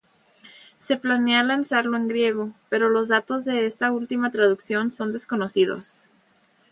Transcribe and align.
Se 0.79 0.97
planea 0.97 1.43
lanzarlo 1.43 1.95
en 1.95 2.07
Griego, 2.07 2.53
pero 2.69 2.89
los 2.89 3.09
datos 3.09 3.45
de 3.45 3.67
esta 3.67 3.91
última 3.91 4.31
traducción 4.31 4.89
son 4.89 5.11
desconocidos. 5.11 6.05